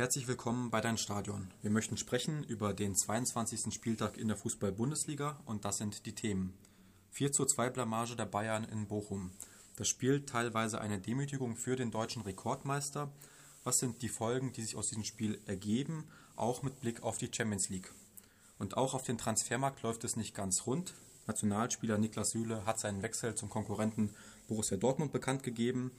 [0.00, 1.50] Herzlich willkommen bei Dein Stadion.
[1.60, 3.70] Wir möchten sprechen über den 22.
[3.74, 6.54] Spieltag in der Fußball-Bundesliga und das sind die Themen.
[7.10, 9.30] 4 zu 2 Blamage der Bayern in Bochum.
[9.76, 13.12] Das Spiel teilweise eine Demütigung für den deutschen Rekordmeister.
[13.62, 17.28] Was sind die Folgen, die sich aus diesem Spiel ergeben, auch mit Blick auf die
[17.30, 17.92] Champions League?
[18.58, 20.94] Und auch auf den Transfermarkt läuft es nicht ganz rund.
[21.26, 24.14] Nationalspieler Niklas Süle hat seinen Wechsel zum Konkurrenten
[24.48, 25.90] Borussia Dortmund bekannt gegeben.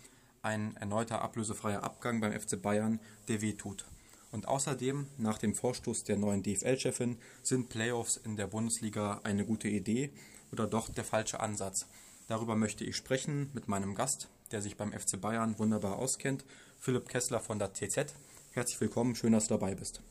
[0.44, 3.86] Ein erneuter ablösefreier Abgang beim FC Bayern, der wehtut.
[4.32, 9.68] Und außerdem, nach dem Vorstoß der neuen DFL-Chefin, sind Playoffs in der Bundesliga eine gute
[9.68, 10.12] Idee
[10.52, 11.86] oder doch der falsche Ansatz.
[12.28, 16.44] Darüber möchte ich sprechen mit meinem Gast, der sich beim FC Bayern wunderbar auskennt,
[16.80, 18.16] Philipp Kessler von der TZ.
[18.54, 20.02] Herzlich willkommen, schön, dass du dabei bist.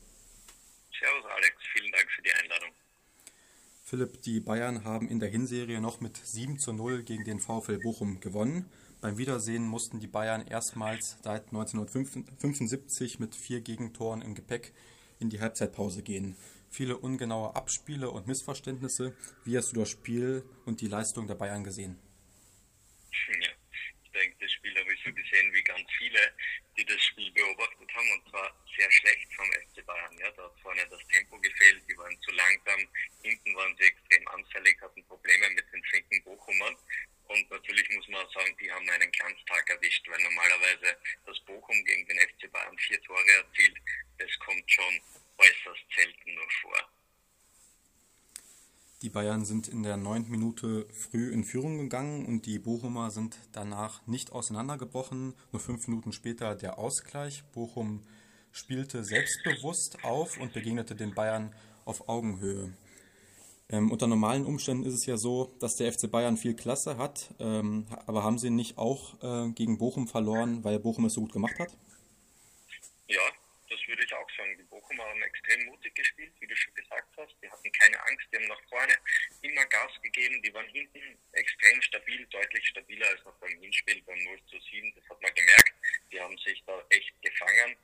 [0.97, 2.69] Servus Alex, vielen Dank für die Einladung.
[3.91, 7.77] Philipp, die Bayern haben in der Hinserie noch mit 7 zu 0 gegen den VfL
[7.77, 8.71] Bochum gewonnen.
[9.01, 14.71] Beim Wiedersehen mussten die Bayern erstmals seit 1975 mit vier Gegentoren im Gepäck
[15.19, 16.37] in die Halbzeitpause gehen.
[16.69, 19.13] Viele ungenaue Abspiele und Missverständnisse.
[19.43, 21.99] Wie hast du das Spiel und die Leistung der Bayern gesehen?
[23.41, 23.49] Ja,
[24.05, 26.19] ich denke, das Spiel habe ich so gesehen wie ganz viele,
[26.77, 30.17] die das Spiel beobachtet haben und zwar sehr schlecht vom FC Bayern.
[30.17, 32.79] Ja, da hat vorne das Tempo gefehlt, die waren zu langsam,
[33.21, 36.75] hinten waren sie extrem anfällig, hatten Probleme mit den flinken Bochumern
[37.27, 42.05] und natürlich muss man sagen, die haben einen Glanztag erwischt, weil normalerweise das Bochum gegen
[42.07, 43.77] den FC Bayern vier Tore erzielt.
[44.17, 45.01] Das kommt schon
[45.37, 46.89] äußerst selten nur vor.
[49.01, 53.37] Die Bayern sind in der neunten Minute früh in Führung gegangen und die Bochumer sind
[53.51, 55.35] danach nicht auseinandergebrochen.
[55.51, 57.43] Nur fünf Minuten später der Ausgleich.
[57.53, 58.01] Bochum
[58.51, 61.53] spielte selbstbewusst auf und begegnete den Bayern
[61.85, 62.73] auf Augenhöhe.
[63.69, 67.29] Ähm, unter normalen Umständen ist es ja so, dass der FC Bayern viel Klasse hat,
[67.37, 71.31] ähm, aber haben sie nicht auch äh, gegen Bochum verloren, weil Bochum es so gut
[71.31, 71.77] gemacht hat?
[73.07, 73.21] Ja,
[73.69, 74.31] das würde ich auch
[74.91, 77.35] Bochumer haben extrem mutig gespielt, wie du schon gesagt hast.
[77.41, 78.97] Die hatten keine Angst, die haben nach vorne
[79.41, 84.17] immer Gas gegeben, die waren hinten extrem stabil, deutlich stabiler als noch beim Hinspiel beim
[84.19, 84.93] 0 zu 7.
[84.95, 85.73] Das hat man gemerkt.
[86.11, 87.75] Die haben sich da echt gefangen.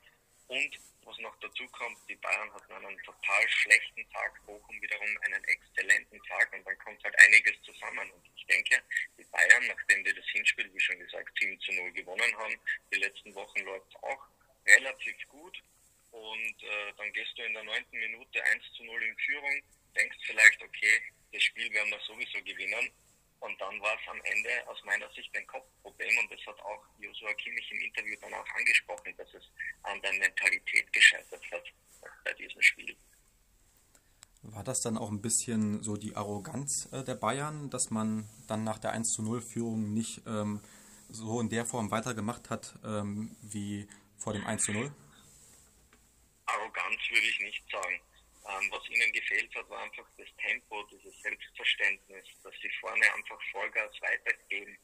[0.48, 5.44] Und was noch dazu kommt, die Bayern hatten einen total schlechten Tag, Bochum wiederum einen
[5.44, 8.10] exzellenten Tag und dann kommt halt einiges zusammen.
[8.10, 8.82] Und ich denke,
[9.18, 12.54] die Bayern, nachdem die das Hinspiel, wie schon gesagt, 7 zu 0 gewonnen haben,
[12.92, 14.28] die letzten Wochen läuft es auch
[14.66, 15.58] relativ gut.
[16.10, 19.62] Und äh, dann gehst du in der neunten Minute 1 zu 0 in Führung,
[19.96, 21.02] denkst vielleicht, okay,
[21.32, 22.90] das Spiel werden wir sowieso gewinnen.
[23.40, 26.82] Und dann war es am Ende aus meiner Sicht ein Kopfproblem und das hat auch
[26.98, 29.44] Joshua Kimmich im Interview danach angesprochen, dass es
[29.84, 31.64] an der Mentalität gescheitert hat
[32.24, 32.96] bei diesem Spiel.
[34.42, 38.64] War das dann auch ein bisschen so die Arroganz äh, der Bayern, dass man dann
[38.64, 40.62] nach der 1 zu 0 Führung nicht ähm,
[41.08, 44.92] so in der Form weitergemacht hat ähm, wie vor dem 1 zu 0?
[46.46, 48.00] Arroganz würde ich nicht sagen.
[48.48, 53.38] Ähm, was ihnen gefehlt hat, war einfach das Tempo, dieses Selbstverständnis, dass sie vorne einfach
[53.52, 54.78] Vollgas weitergeben.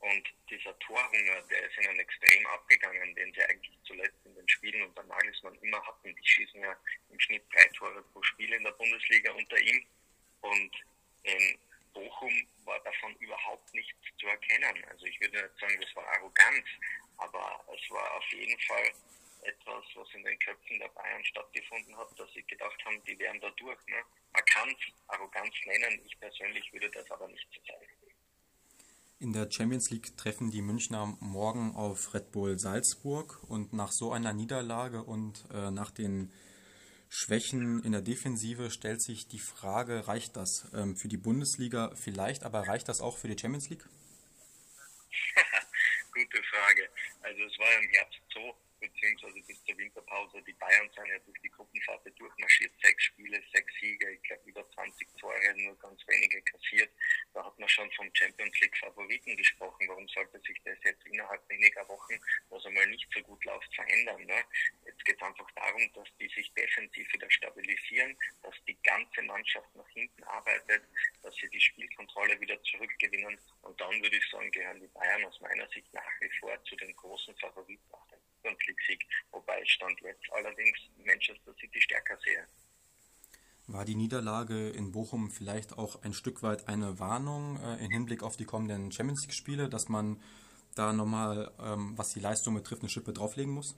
[0.00, 4.82] Und dieser Torhunger, der ist ihnen extrem abgegangen, den sie eigentlich zuletzt in den Spielen
[4.82, 6.14] unter Nagelsmann immer hatten.
[6.14, 6.76] Die schießen ja
[7.10, 9.86] im Schnitt drei Tore pro Spiel in der Bundesliga unter ihm.
[10.40, 10.74] Und
[11.22, 11.58] in
[11.92, 14.84] Bochum war davon überhaupt nichts zu erkennen.
[14.90, 16.66] Also ich würde nicht sagen, das war Arroganz,
[17.18, 18.92] aber es war auf jeden Fall
[19.42, 20.88] etwas, was in den Köpfen der
[21.70, 23.78] Stattgefunden hat, dass sie gedacht haben, die wären da durch.
[23.86, 23.96] Ne?
[24.32, 24.76] Man kann es
[25.08, 27.90] Arroganz nennen, ich persönlich würde das aber nicht so zeigen.
[29.18, 34.12] In der Champions League treffen die Münchner morgen auf Red Bull Salzburg und nach so
[34.12, 36.32] einer Niederlage und äh, nach den
[37.10, 42.44] Schwächen in der Defensive stellt sich die Frage, reicht das ähm, für die Bundesliga vielleicht,
[42.44, 43.84] aber reicht das auch für die Champions League?
[46.14, 46.88] Gute Frage.
[47.20, 50.42] Also es war im Herbst so, beziehungsweise bis zur Winterpause.
[50.42, 52.72] Die Bayern sind ja durch die Gruppenphase durchmarschiert.
[52.82, 56.90] Sechs Spiele, sechs Siege, ich glaube über 20 Tore, nur ganz wenige kassiert.
[57.34, 59.88] Da hat man schon vom Champions League Favoriten gesprochen.
[59.88, 62.18] Warum sollte sich das jetzt innerhalb weniger Wochen,
[62.48, 64.24] was einmal nicht so gut läuft, verändern?
[64.24, 64.42] Ne?
[64.86, 69.74] Jetzt geht es einfach darum, dass die sich defensiv wieder stabilisieren, dass die ganze Mannschaft
[69.76, 70.82] nach hinten arbeitet,
[71.22, 73.38] dass sie die Spielkontrolle wieder zurückgewinnen.
[73.62, 76.76] Und dann würde ich sagen, gehören die Bayern aus meiner Sicht nach wie vor zu
[76.76, 77.90] den großen Favoriten
[78.42, 82.46] Champions League-Sieg, wobei ich stand jetzt allerdings Manchester City stärker sehe.
[83.66, 88.22] War die Niederlage in Bochum vielleicht auch ein Stück weit eine Warnung äh, im Hinblick
[88.22, 90.20] auf die kommenden Champions League-Spiele, dass man
[90.74, 93.76] da nochmal, ähm, was die Leistung betrifft, eine Schippe drauflegen muss?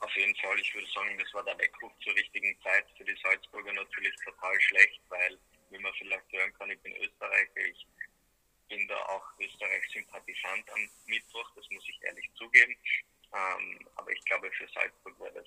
[0.00, 2.84] Auf jeden Fall, ich würde sagen, das war der Weckruf zur richtigen Zeit.
[2.98, 5.38] Für die Salzburger natürlich total schlecht, weil,
[5.70, 7.86] wie man vielleicht hören kann, ich bin Österreicher, ich
[8.68, 12.76] bin da auch Österreich-Sympathisant am Mittwoch, das muss ich ehrlich zugeben.
[13.32, 15.46] Ähm, aber ich glaube, für Salzburg war das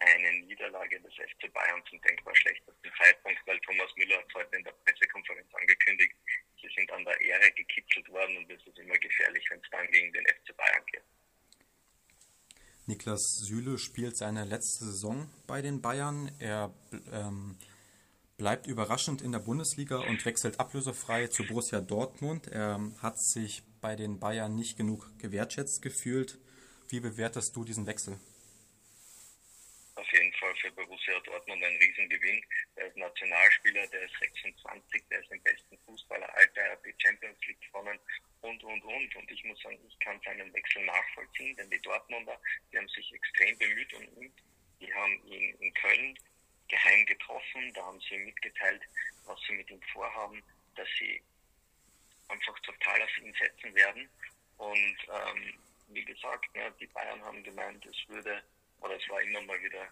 [0.00, 4.64] eine Niederlage des FC Bayern zum denkbar schlechtesten Zeitpunkt, weil Thomas Müller hat heute in
[4.64, 6.14] der Pressekonferenz angekündigt,
[6.60, 9.86] sie sind an der Ehre gekitzelt worden und es ist immer gefährlich, wenn es dann
[9.90, 11.02] gegen den FC Bayern geht.
[12.86, 16.30] Niklas Süle spielt seine letzte Saison bei den Bayern.
[16.38, 16.74] Er
[17.12, 17.56] ähm,
[18.36, 22.48] bleibt überraschend in der Bundesliga und wechselt ablösefrei zu Borussia Dortmund.
[22.48, 26.38] Er hat sich bei den Bayern nicht genug gewertschätzt gefühlt.
[26.88, 28.18] Wie bewertest du diesen Wechsel?
[29.96, 32.44] Auf jeden Fall für Borussia Dortmund ein Riesengewinn.
[32.76, 37.38] Er ist Nationalspieler, der ist 26, der ist im besten Fußballeralter, er hat die Champions
[37.46, 37.98] League gewonnen
[38.40, 39.16] und, und, und.
[39.16, 42.38] Und ich muss sagen, ich kann seinen Wechsel nachvollziehen, denn die Dortmunder,
[42.72, 44.32] die haben sich extrem bemüht um ihn.
[44.80, 46.18] Die haben ihn in Köln
[46.68, 48.82] geheim getroffen, da haben sie mitgeteilt,
[49.26, 50.42] was sie mit ihm vorhaben,
[50.74, 51.22] dass sie
[52.28, 54.08] einfach total auf ihn setzen werden.
[54.56, 55.54] Und ähm,
[55.88, 58.42] wie gesagt, ne, die Bayern haben gemeint, es würde,
[58.80, 59.88] oder es war immer mal wieder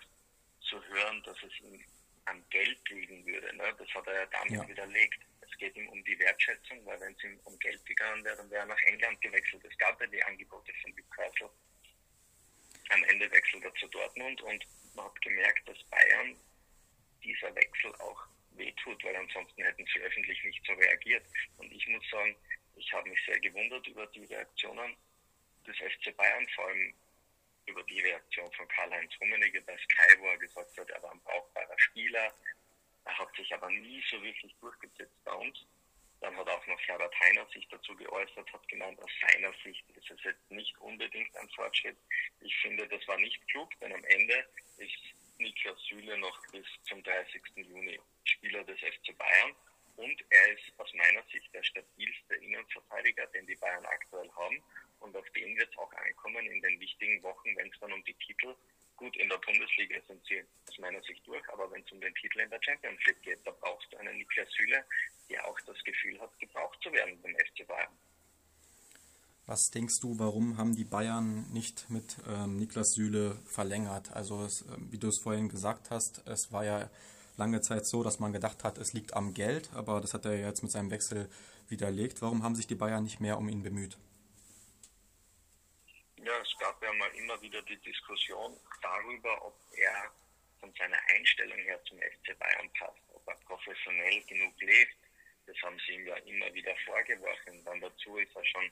[0.61, 1.85] zu hören, dass es ihm
[2.27, 3.55] am Geld liegen würde.
[3.57, 3.75] Ne?
[3.79, 4.69] Das hat er ja damit ja.
[4.69, 5.21] widerlegt.
[5.41, 8.51] Es geht ihm um die Wertschätzung, weil wenn es ihm um Geld gegangen wäre, dann
[8.51, 9.65] wäre er nach England gewechselt.
[9.65, 11.51] Es gab ja die Angebote von Newcastle.
[12.91, 16.37] Am Ende wechselt er zu Dortmund und man hat gemerkt, dass Bayern
[17.23, 21.25] dieser Wechsel auch wehtut, weil ansonsten hätten sie öffentlich nicht so reagiert.
[21.57, 22.37] Und ich muss sagen,
[22.77, 24.97] ich habe mich sehr gewundert über die Reaktionen
[25.67, 26.95] des FC Bayern, vor allem
[27.67, 31.21] über die Reaktion von Karl-Heinz Rummenigge bei Sky, wo er gesagt hat, er war ein
[31.21, 32.33] brauchbarer Spieler.
[33.05, 35.65] Er hat sich aber nie so wirklich durchgesetzt bei uns.
[36.21, 40.09] Dann hat auch noch Herbert Heiner sich dazu geäußert, hat gemeint, aus seiner Sicht ist
[40.09, 41.97] es jetzt nicht unbedingt ein Fortschritt.
[42.41, 45.03] Ich finde, das war nicht klug, denn am Ende ist
[45.39, 47.43] Niklas Süle noch bis zum 30.
[47.57, 49.53] Juni Spieler des FC Bayern
[49.97, 54.63] und er ist aus meiner Sicht der stabilste Innenverteidiger, den die Bayern aktuell haben
[55.03, 58.03] und auf den wird es auch ankommen in den wichtigen Wochen, wenn es dann um
[58.05, 58.55] die Titel
[58.97, 62.15] Gut, in der Bundesliga sind sie aus meiner Sicht durch, aber wenn es um den
[62.15, 64.85] Titel in der Champions League geht, da brauchst du einen Niklas Süle,
[65.29, 67.91] der auch das Gefühl hat, gebraucht zu werden beim FC Bayern.
[69.47, 74.13] Was denkst du, warum haben die Bayern nicht mit ähm, Niklas Süle verlängert?
[74.13, 76.89] Also, es, äh, wie du es vorhin gesagt hast, es war ja
[77.37, 80.39] lange Zeit so, dass man gedacht hat, es liegt am Geld, aber das hat er
[80.39, 81.29] jetzt mit seinem Wechsel
[81.69, 82.23] widerlegt.
[82.23, 83.99] Warum haben sich die Bayern nicht mehr um ihn bemüht?
[86.25, 90.13] Ja, es gab ja mal immer wieder die Diskussion darüber, ob er
[90.61, 94.97] von seiner Einstellung her zum FC Bayern passt, ob er professionell genug lebt.
[95.47, 97.65] Das haben sie ihm ja immer wieder vorgeworfen.
[97.65, 98.71] Dann dazu ist er schon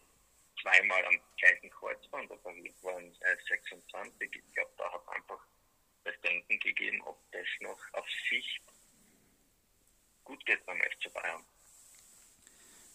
[0.63, 4.31] zweimal am gleichen Kreuzband operiert worden, er ist 26.
[4.33, 5.45] Ich glaube, da hat einfach
[6.05, 8.63] das Denken gegeben, ob das noch auf Sicht
[10.23, 11.45] gut geht beim FC Bayern.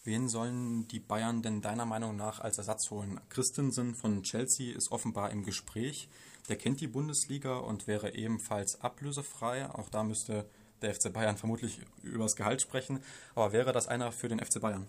[0.06, 3.20] Wen sollen die Bayern denn deiner Meinung nach als Ersatz holen?
[3.32, 6.08] Christensen von Chelsea ist offenbar im Gespräch.
[6.48, 9.66] Der kennt die Bundesliga und wäre ebenfalls ablösefrei.
[9.66, 10.48] Auch da müsste
[10.84, 13.04] der FC Bayern vermutlich über das Gehalt sprechen.
[13.34, 14.88] Aber wäre das einer für den FC Bayern?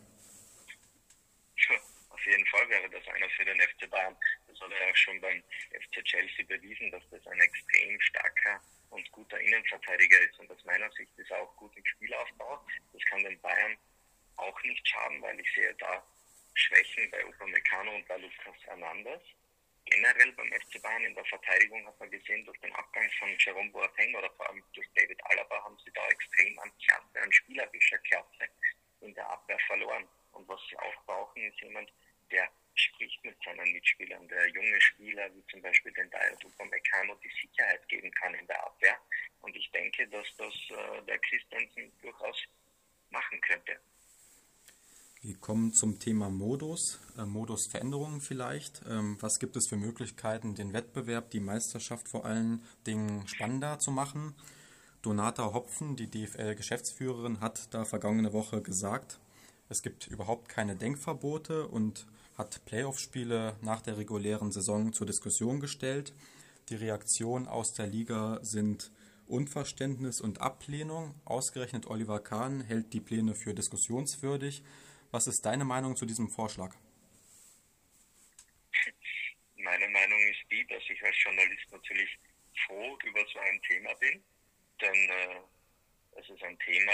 [2.11, 4.15] Auf jeden Fall wäre das einer für den FC Bayern.
[4.49, 8.61] Das hat er auch schon beim FC Chelsea bewiesen, dass das ein extrem starker
[8.91, 10.39] und guter Innenverteidiger ist.
[10.41, 12.61] Und aus meiner Sicht ist er auch gut im Spielaufbau.
[12.93, 13.79] Das kann den Bayern
[14.37, 16.03] auch nicht schaden, weil ich sehe da
[16.55, 19.23] Schwächen bei Upamecano und bei Lucas Hernandez.
[19.85, 23.71] Generell beim FC Bayern in der Verteidigung hat man gesehen, durch den Abgang von Jerome
[23.71, 27.99] Boateng oder vor allem durch David Alaba haben sie da extrem an Klasse, an spielerischer
[27.99, 28.49] Klasse
[29.01, 30.09] in der Abwehr verloren.
[30.33, 31.93] Und was sie auch brauchen, ist jemand,
[32.31, 37.31] der spricht mit seinen Mitspielern, der junge Spieler, wie zum Beispiel den Dayot Upamecano, die
[37.41, 38.99] Sicherheit geben kann in der Abwehr.
[39.41, 42.43] Und ich denke, dass das äh, der Christensen durchaus
[43.11, 43.81] machen könnte.
[45.23, 48.83] Wir kommen zum Thema Modus, äh, Modusveränderungen vielleicht.
[48.91, 53.93] Ähm, was gibt es für Möglichkeiten, den Wettbewerb, die Meisterschaft vor allen Dingen spannender zu
[53.93, 54.35] machen?
[55.03, 59.21] Donata Hopfen, die DFL-Geschäftsführerin, hat da vergangene Woche gesagt,
[59.69, 66.13] es gibt überhaupt keine Denkverbote und hat Playoff-Spiele nach der regulären Saison zur Diskussion gestellt.
[66.71, 68.91] Die Reaktionen aus der Liga sind
[69.29, 71.15] Unverständnis und Ablehnung.
[71.25, 74.65] Ausgerechnet Oliver Kahn hält die Pläne für diskussionswürdig.
[75.17, 76.77] Was ist deine Meinung zu diesem Vorschlag?
[79.57, 82.19] Meine Meinung ist die, dass ich als Journalist natürlich
[82.67, 84.23] froh über so ein Thema bin,
[84.79, 85.41] denn äh,
[86.21, 86.93] es ist ein Thema,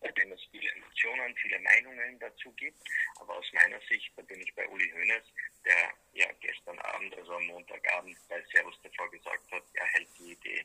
[0.00, 2.80] bei dem es viele Emotionen, viele Meinungen dazu gibt.
[3.20, 5.24] Aber aus meiner Sicht, da bin ich bei Uli Hoeneß,
[5.66, 10.32] der ja gestern Abend, also am Montagabend bei Servus TV gesagt hat, er hält die
[10.32, 10.64] Idee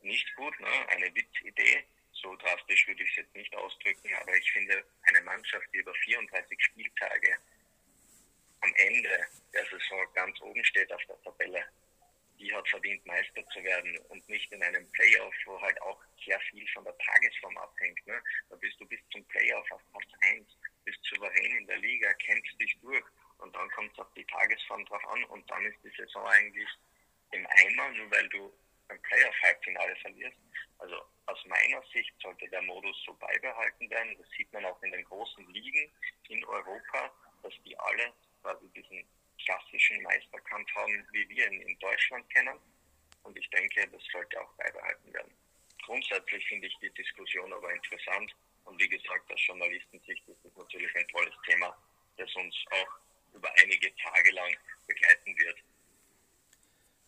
[0.00, 0.88] nicht gut, ne?
[0.88, 1.84] eine Witzidee
[2.24, 5.94] so drastisch würde ich es jetzt nicht ausdrücken, aber ich finde, eine Mannschaft, die über
[5.94, 7.36] 34 Spieltage
[8.62, 11.62] am Ende der Saison ganz oben steht auf der Tabelle,
[12.38, 16.40] die hat verdient, Meister zu werden und nicht in einem Playoff, wo halt auch sehr
[16.50, 18.06] viel von der Tagesform abhängt.
[18.06, 18.20] Ne?
[18.48, 20.46] Da bist du bis zum Playoff auf Platz 1,
[20.84, 23.04] bist souverän in der Liga, kämpfst dich durch
[23.38, 26.68] und dann kommt es auf die Tagesform drauf an und dann ist die Saison eigentlich
[27.32, 28.52] im Eimer, nur weil du
[28.88, 30.36] ein Playoff-Halbfinale verlierst.
[30.84, 34.14] Also aus meiner Sicht sollte der Modus so beibehalten werden.
[34.18, 35.90] Das sieht man auch in den großen Ligen
[36.28, 37.10] in Europa,
[37.42, 38.12] dass die alle
[38.42, 39.02] quasi diesen
[39.42, 42.58] klassischen Meisterkampf haben, wie wir ihn in Deutschland kennen.
[43.22, 45.32] Und ich denke, das sollte auch beibehalten werden.
[45.86, 48.36] Grundsätzlich finde ich die Diskussion aber interessant.
[48.66, 51.74] Und wie gesagt, aus Journalistensicht ist das natürlich ein tolles Thema,
[52.18, 52.98] das uns auch
[53.32, 54.54] über einige Tage lang
[54.86, 55.58] begleiten wird.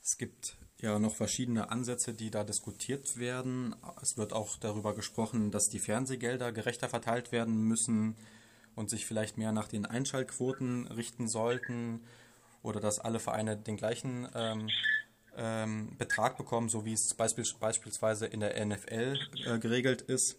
[0.00, 3.74] Es gibt ja noch verschiedene Ansätze, die da diskutiert werden.
[4.02, 8.16] Es wird auch darüber gesprochen, dass die Fernsehgelder gerechter verteilt werden müssen
[8.74, 12.02] und sich vielleicht mehr nach den Einschaltquoten richten sollten
[12.62, 14.68] oder dass alle Vereine den gleichen ähm,
[15.36, 20.38] ähm, Betrag bekommen, so wie es beispielsweise in der NFL äh, geregelt ist.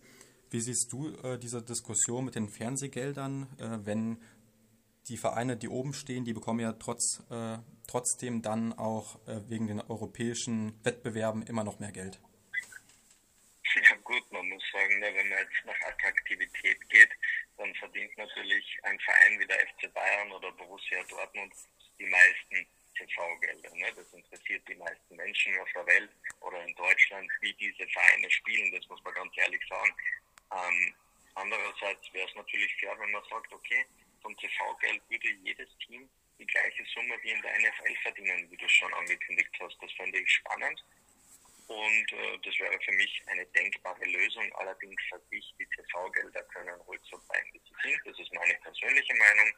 [0.49, 4.17] Wie siehst du äh, diese Diskussion mit den Fernsehgeldern, äh, wenn
[5.09, 9.67] die Vereine, die oben stehen, die bekommen ja trotz, äh, trotzdem dann auch äh, wegen
[9.67, 12.19] den europäischen Wettbewerben immer noch mehr Geld?
[13.75, 17.09] Ja gut, man muss sagen, ne, wenn man jetzt nach Attraktivität geht,
[17.57, 21.53] dann verdient natürlich ein Verein wie der FC Bayern oder Borussia Dortmund
[21.99, 23.75] die meisten TV-Gelder.
[23.75, 23.93] Ne?
[23.95, 26.09] Das interessiert die meisten Menschen auf der Welt
[26.41, 29.93] oder in Deutschland, wie diese Vereine spielen, das muss man ganz ehrlich sagen.
[30.51, 30.93] Ähm,
[31.35, 33.85] andererseits wäre es natürlich fair, wenn man sagt, okay,
[34.27, 38.67] vom TV-Geld würde jedes Team die gleiche Summe wie in der NFL verdienen, wie du
[38.67, 39.77] schon angekündigt hast.
[39.81, 40.83] Das fände ich spannend.
[41.67, 44.53] Und äh, das wäre für mich eine denkbare Lösung.
[44.55, 48.01] Allerdings sage ich, die TV-Gelder können ruhig so bleiben, wie sie sind.
[48.05, 49.51] Das ist meine persönliche Meinung.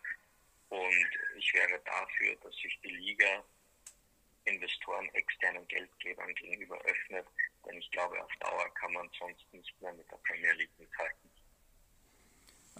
[0.70, 3.44] Und ich wäre dafür, dass sich die Liga
[4.46, 7.26] Investoren, externen Geldgebern gegenüber öffnet.
[7.66, 11.29] Denn ich glaube, auf Dauer kann man sonst nicht mehr mit der Premier League mithalten.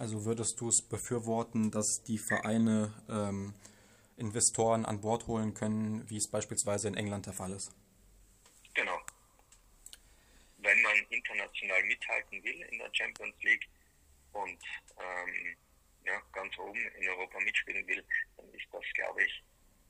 [0.00, 3.52] Also würdest du es befürworten, dass die Vereine ähm,
[4.16, 7.70] Investoren an Bord holen können, wie es beispielsweise in England der Fall ist?
[8.72, 8.98] Genau.
[10.56, 13.68] Wenn man international mithalten will in der Champions League
[14.32, 14.58] und
[14.96, 15.56] ähm,
[16.06, 18.02] ja, ganz oben in Europa mitspielen will,
[18.38, 19.44] dann ist das, glaube ich,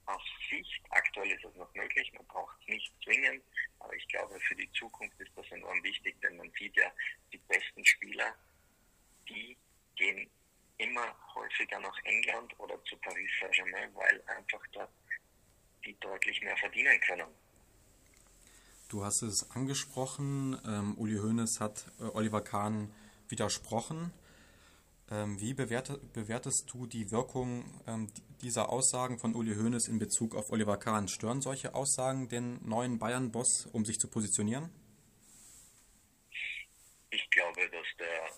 [0.07, 3.45] aus Sicht, aktuell ist es noch möglich, man braucht es nicht zwingend,
[3.79, 6.91] aber ich glaube, für die Zukunft ist das enorm wichtig, denn man sieht ja,
[7.33, 8.35] die besten Spieler,
[9.29, 9.57] die
[9.97, 10.31] gehen
[10.79, 14.91] immer häufiger nach England oder zu Paris Saint-Germain, weil einfach dort
[15.85, 17.29] die deutlich mehr verdienen können.
[18.89, 22.93] Du hast es angesprochen, ähm, Uli Hoeneß hat äh, Oliver Kahn
[23.29, 24.13] widersprochen.
[25.11, 28.09] Ähm, wie bewertet, bewertest du die Wirkung ähm,
[28.43, 31.09] dieser Aussagen von Uli Hoeneß in Bezug auf Oliver Kahn?
[31.09, 34.71] Stören solche Aussagen den neuen Bayern-Boss, um sich zu positionieren?
[37.11, 38.31] Ich glaube, dass der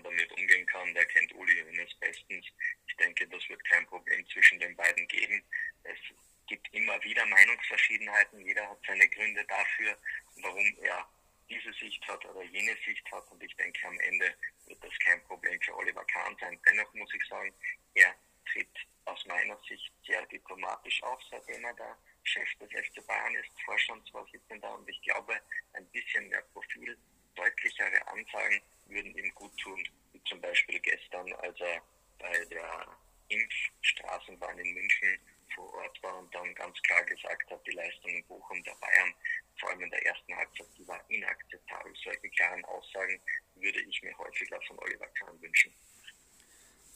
[0.00, 0.94] Kahn damit umgehen kann.
[0.94, 2.46] Der kennt Uli Hoeneß bestens.
[2.86, 5.42] Ich denke, das wird kein Problem zwischen den beiden geben.
[5.84, 5.98] Es
[6.46, 8.40] gibt immer wieder Meinungsverschiedenheiten.
[8.44, 9.96] Jeder hat seine Gründe dafür,
[10.42, 11.08] warum er
[11.48, 13.30] diese Sicht hat oder jene Sicht hat.
[13.30, 14.34] Und ich denke, am Ende
[14.66, 16.58] wird das kein Problem für Oliver Kahn sein.
[16.66, 17.52] Dennoch muss ich sagen,
[17.94, 18.14] er
[18.52, 23.50] tritt aus meiner Sicht sehr diplomatisch auf, seitdem er der Chef des FC Bayern ist,
[23.64, 24.74] Vorstandsvorsitzender.
[24.74, 25.40] Und ich glaube,
[25.72, 26.96] ein bisschen mehr Profil
[27.34, 29.82] deutlichere Ansagen würden ihm gut tun,
[30.12, 31.82] wie zum Beispiel gestern, als er
[32.18, 32.86] bei der
[33.28, 35.18] Impfstraßenbahn in München
[35.54, 39.14] vor Ort war und dann ganz klar gesagt hat, die Leistung in Bochum der Bayern,
[39.58, 41.92] vor allem in der ersten Halbzeit, die war inakzeptabel.
[42.02, 43.20] Solche klaren Aussagen
[43.56, 45.72] würde ich mir häufiger von Oliver Kahn wünschen.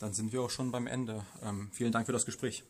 [0.00, 1.24] Dann sind wir auch schon beim Ende.
[1.42, 2.64] Ähm, vielen Dank für das Gespräch.